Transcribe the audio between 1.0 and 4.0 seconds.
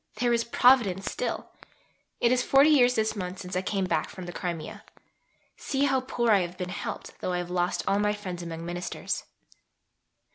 still. It is 40 years this month since I came